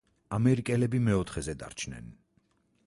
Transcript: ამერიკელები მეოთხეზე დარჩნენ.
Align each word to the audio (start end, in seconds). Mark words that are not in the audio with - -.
ამერიკელები 0.37 1.01
მეოთხეზე 1.09 1.57
დარჩნენ. 1.65 2.13